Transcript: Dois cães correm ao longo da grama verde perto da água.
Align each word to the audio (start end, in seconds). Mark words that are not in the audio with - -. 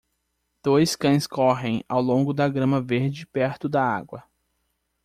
Dois 0.63 0.95
cães 0.95 1.27
correm 1.27 1.83
ao 1.87 2.01
longo 2.01 2.33
da 2.33 2.49
grama 2.49 2.81
verde 2.81 3.23
perto 3.27 3.69
da 3.69 3.83
água. 3.85 4.23